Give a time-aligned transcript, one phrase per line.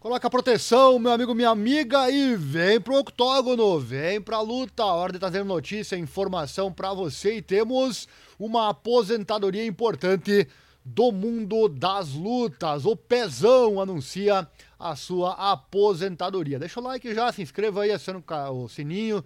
[0.00, 4.82] Coloca a proteção, meu amigo, minha amiga, e vem pro octógono, vem pra luta.
[4.82, 7.36] Hora de trazer notícia, informação para você.
[7.36, 8.08] E temos
[8.38, 10.48] uma aposentadoria importante
[10.82, 12.86] do mundo das lutas.
[12.86, 16.58] O Pezão anuncia a sua aposentadoria.
[16.58, 19.22] Deixa o like já, se inscreva aí, aciona o sininho,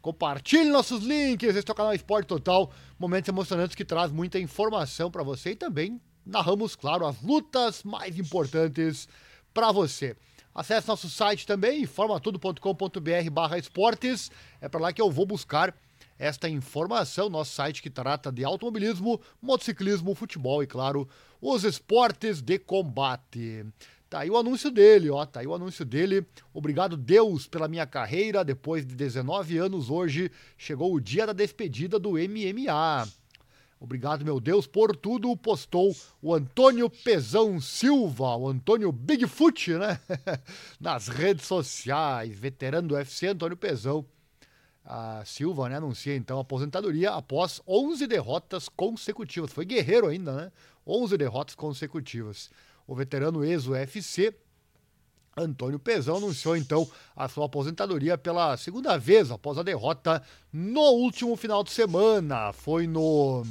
[0.00, 1.56] compartilhe nossos links.
[1.56, 5.56] Este é o canal Esporte Total, momentos emocionantes que traz muita informação para você e
[5.56, 9.08] também narramos, claro, as lutas mais importantes
[9.52, 10.16] para você.
[10.54, 14.30] Acesse nosso site também, informatudo.com.br barra esportes.
[14.60, 15.74] É para lá que eu vou buscar
[16.18, 21.08] esta informação, nosso site que trata de automobilismo, motociclismo, futebol e, claro,
[21.40, 23.64] os esportes de combate.
[24.08, 26.26] Tá aí o anúncio dele, ó, tá aí o anúncio dele.
[26.52, 31.98] Obrigado Deus pela minha carreira, depois de 19 anos hoje chegou o dia da despedida
[31.98, 33.08] do MMA.
[33.82, 35.92] Obrigado, meu Deus, por tudo, postou
[36.22, 39.98] o Antônio Pezão Silva, o Antônio Bigfoot, né?
[40.78, 44.06] Nas redes sociais, veterano do UFC, Antônio Pezão.
[44.84, 49.52] A Silva né, anuncia então aposentadoria após 11 derrotas consecutivas.
[49.52, 50.52] Foi guerreiro ainda, né?
[50.86, 52.50] 11 derrotas consecutivas.
[52.86, 54.32] O veterano ex-UFC
[55.36, 61.36] Antônio Pezão anunciou então a sua aposentadoria pela segunda vez após a derrota no último
[61.36, 62.52] final de semana.
[62.52, 63.44] Foi no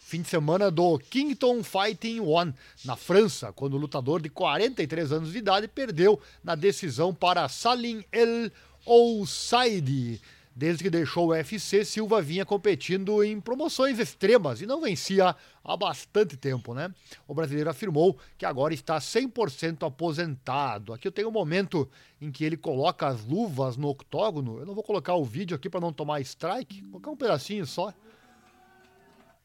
[0.00, 5.32] fim de semana do Kington Fighting One, na França, quando o lutador de 43 anos
[5.32, 8.50] de idade perdeu na decisão para Salim El
[8.84, 10.20] Oussaidi
[10.58, 15.76] Desde que deixou o UFC, Silva vinha competindo em promoções extremas e não vencia há
[15.76, 16.90] bastante tempo, né?
[17.28, 20.94] O brasileiro afirmou que agora está 100% aposentado.
[20.94, 21.86] Aqui eu tenho um momento
[22.18, 24.58] em que ele coloca as luvas no octógono.
[24.58, 27.66] Eu não vou colocar o vídeo aqui para não tomar strike, vou colocar um pedacinho
[27.66, 27.92] só.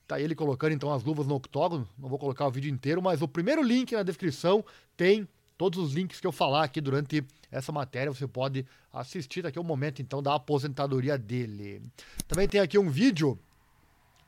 [0.07, 1.89] Tá ele colocando então as luvas no octógono.
[1.99, 4.63] Não vou colocar o vídeo inteiro, mas o primeiro link na descrição
[4.95, 5.27] tem
[5.61, 9.45] todos os links que eu falar aqui durante essa matéria, você pode assistir.
[9.45, 11.83] Aqui é o momento então da aposentadoria dele.
[12.27, 13.37] Também tem aqui um vídeo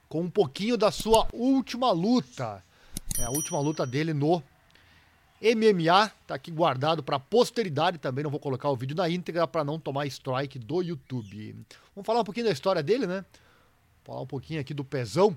[0.07, 2.63] com um pouquinho da sua última luta.
[3.17, 4.43] É a última luta dele no
[5.41, 9.63] MMA, tá aqui guardado para posteridade também, não vou colocar o vídeo na íntegra para
[9.63, 11.55] não tomar strike do YouTube.
[11.95, 13.25] Vamos falar um pouquinho da história dele, né?
[14.03, 15.35] Falar um pouquinho aqui do Pezão.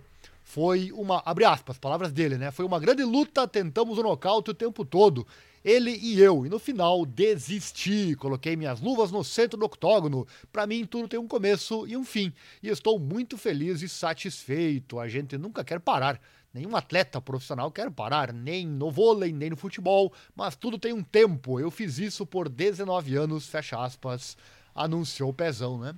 [0.48, 2.52] Foi uma, abre aspas, palavras dele, né?
[2.52, 5.26] Foi uma grande luta, tentamos o nocaute o tempo todo
[5.64, 6.46] ele e eu.
[6.46, 10.24] E no final desisti, coloquei minhas luvas no centro do octógono.
[10.52, 15.00] Para mim tudo tem um começo e um fim, e estou muito feliz e satisfeito.
[15.00, 16.20] A gente nunca quer parar.
[16.54, 21.02] Nenhum atleta profissional quer parar, nem no vôlei, nem no futebol, mas tudo tem um
[21.02, 21.58] tempo.
[21.58, 24.36] Eu fiz isso por 19 anos, fecha aspas,
[24.72, 25.92] anunciou Pezão, né?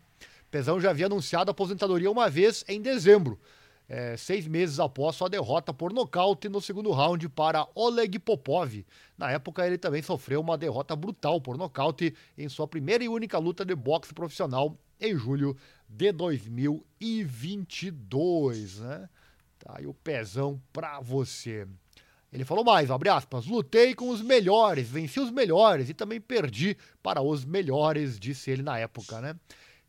[0.51, 3.39] Pezão já havia anunciado a aposentadoria uma vez em dezembro
[3.89, 8.85] é, seis meses após sua derrota por nocaute no segundo round para Oleg Popov.
[9.17, 13.39] Na época, ele também sofreu uma derrota brutal por nocaute em sua primeira e única
[13.39, 15.57] luta de boxe profissional em julho
[15.89, 19.09] de 2022, né?
[19.59, 21.67] Tá aí o pezão pra você.
[22.31, 26.77] Ele falou mais, abre aspas, lutei com os melhores, venci os melhores e também perdi
[27.03, 29.35] para os melhores, disse ele na época, né?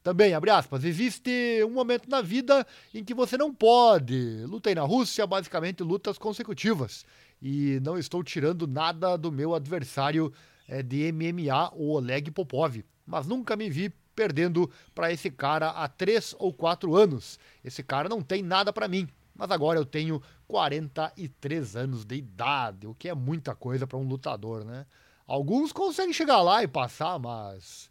[0.01, 1.31] Também, abre aspas, existe
[1.65, 4.45] um momento na vida em que você não pode.
[4.45, 7.05] Lutei na Rússia, basicamente lutas consecutivas.
[7.41, 10.31] E não estou tirando nada do meu adversário
[10.67, 12.83] é, de MMA, o Oleg Popov.
[13.05, 17.39] Mas nunca me vi perdendo para esse cara há três ou quatro anos.
[17.63, 19.07] Esse cara não tem nada para mim.
[19.35, 24.05] Mas agora eu tenho 43 anos de idade, o que é muita coisa para um
[24.05, 24.85] lutador, né?
[25.25, 27.89] Alguns conseguem chegar lá e passar, mas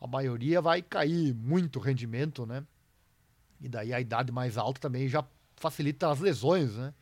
[0.00, 2.64] a maioria vai cair muito rendimento, né?
[3.60, 5.22] E daí a idade mais alta também já
[5.56, 6.94] facilita as lesões, né?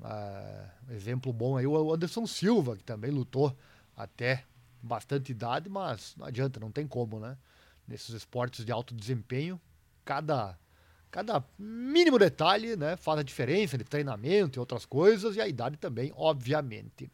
[0.00, 3.56] Uh, exemplo bom aí o Anderson Silva, que também lutou
[3.96, 4.44] até
[4.82, 7.38] bastante idade, mas não adianta, não tem como, né?
[7.86, 9.60] Nesses esportes de alto desempenho,
[10.04, 10.58] cada,
[11.10, 15.76] cada mínimo detalhe né, faz a diferença de treinamento e outras coisas, e a idade
[15.76, 17.10] também, obviamente.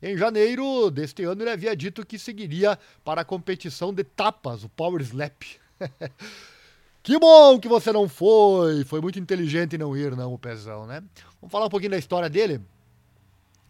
[0.00, 4.68] Em janeiro deste ano, ele havia dito que seguiria para a competição de tapas, o
[4.68, 5.42] Power Slap.
[7.02, 8.84] que bom que você não foi!
[8.84, 11.02] Foi muito inteligente não ir, não, o Pezão, né?
[11.40, 12.60] Vamos falar um pouquinho da história dele?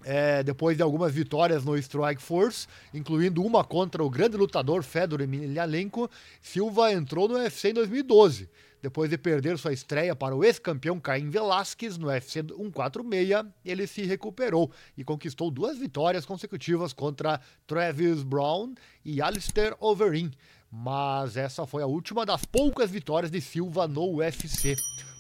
[0.05, 5.21] É, depois de algumas vitórias no Strike Force, incluindo uma contra o grande lutador Fedor
[5.21, 6.09] Emelianenko,
[6.41, 8.49] Silva entrou no UFC em 2012
[8.81, 14.03] depois de perder sua estreia para o ex-campeão Caim Velasquez no UFC 146, ele se
[14.03, 18.75] recuperou e conquistou duas vitórias consecutivas contra Travis Brown
[19.05, 20.31] e Alistair Overeem.
[20.71, 24.77] Mas essa foi a última das poucas vitórias de Silva no UFC.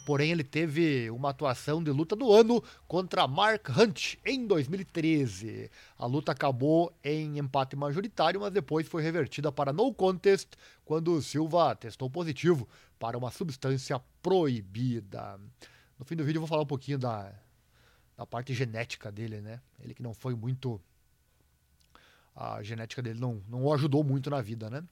[0.09, 5.71] Porém ele teve uma atuação de luta do ano contra Mark Hunt em 2013.
[5.99, 10.49] A luta acabou em empate majoritário, mas depois foi revertida para no contest
[10.83, 12.67] quando Silva testou positivo
[12.99, 15.39] para uma substância proibida.
[15.99, 17.31] No fim do vídeo eu vou falar um pouquinho da,
[18.17, 19.61] da parte genética dele, né?
[19.79, 20.81] Ele que não foi muito.
[22.35, 24.83] A genética dele não, não o ajudou muito na vida, né?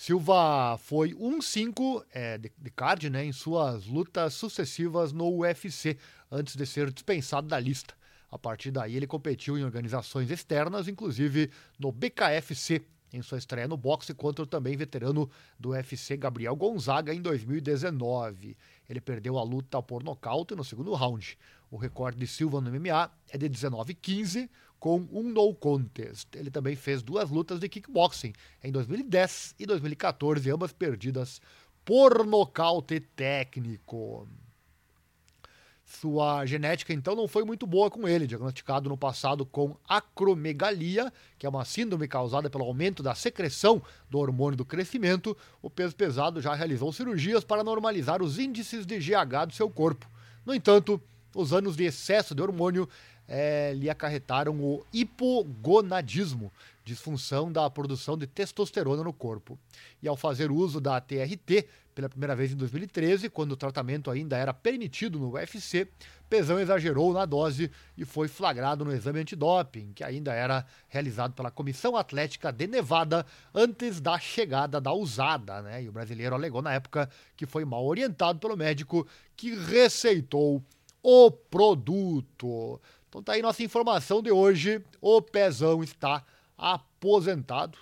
[0.00, 5.98] Silva foi 1-5 é, de, de card né, em suas lutas sucessivas no UFC,
[6.30, 7.94] antes de ser dispensado da lista.
[8.30, 11.50] A partir daí, ele competiu em organizações externas, inclusive
[11.80, 12.80] no BKFC,
[13.12, 15.28] em sua estreia no boxe contra o também veterano
[15.58, 18.56] do UFC Gabriel Gonzaga em 2019.
[18.88, 21.36] Ele perdeu a luta por nocaute no segundo round.
[21.72, 24.48] O recorde de Silva no MMA é de 19-15,
[24.78, 26.28] com um no contest.
[26.34, 28.32] Ele também fez duas lutas de kickboxing
[28.62, 31.40] em 2010 e 2014, ambas perdidas
[31.84, 34.28] por nocaute técnico.
[35.84, 41.46] Sua genética, então, não foi muito boa com ele, diagnosticado no passado com acromegalia, que
[41.46, 45.34] é uma síndrome causada pelo aumento da secreção do hormônio do crescimento.
[45.62, 50.06] O peso pesado já realizou cirurgias para normalizar os índices de GH do seu corpo.
[50.44, 51.02] No entanto,
[51.40, 52.88] os anos de excesso de hormônio
[53.28, 56.50] é, lhe acarretaram o hipogonadismo,
[56.84, 59.56] disfunção da produção de testosterona no corpo.
[60.02, 64.36] E ao fazer uso da TRT pela primeira vez em 2013, quando o tratamento ainda
[64.36, 65.88] era permitido no UFC,
[66.30, 71.50] Pezão exagerou na dose e foi flagrado no exame antidoping, que ainda era realizado pela
[71.50, 75.82] Comissão Atlética de Nevada antes da chegada da usada, né?
[75.82, 79.06] E o brasileiro alegou na época que foi mal orientado pelo médico
[79.36, 80.62] que receitou
[81.02, 82.80] o produto.
[83.08, 84.84] Então tá aí nossa informação de hoje.
[85.00, 86.24] O Pezão está
[86.56, 87.78] aposentado.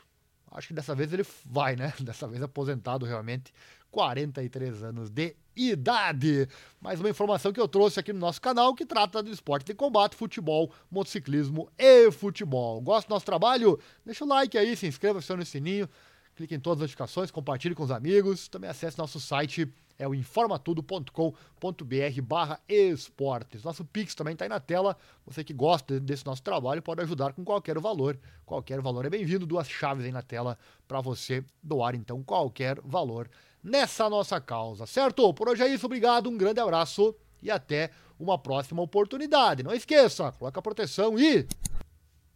[0.50, 1.92] Acho que dessa vez ele vai, né?
[2.00, 3.52] Dessa vez aposentado realmente.
[3.90, 6.48] 43 anos de idade.
[6.80, 9.74] Mais uma informação que eu trouxe aqui no nosso canal que trata do esporte de
[9.74, 12.80] combate, futebol, motociclismo e futebol.
[12.80, 13.80] Gosta do nosso trabalho?
[14.04, 15.88] Deixa o like aí, se inscreva, acione o sininho,
[16.34, 18.48] clique em todas as notificações, compartilhe com os amigos.
[18.48, 19.66] Também acesse nosso site
[19.98, 23.62] é o informatudo.com.br barra esportes.
[23.62, 24.96] Nosso Pix também está aí na tela.
[25.24, 28.18] Você que gosta desse nosso trabalho pode ajudar com qualquer valor.
[28.44, 29.46] Qualquer valor é bem-vindo.
[29.46, 33.28] Duas chaves aí na tela para você doar, então, qualquer valor
[33.62, 35.32] nessa nossa causa, certo?
[35.34, 35.86] Por hoje é isso.
[35.86, 39.62] Obrigado, um grande abraço e até uma próxima oportunidade.
[39.62, 41.46] Não esqueça, coloca a proteção e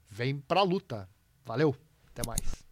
[0.09, 1.09] vem pra luta.
[1.45, 1.75] Valeu,
[2.09, 2.70] até mais.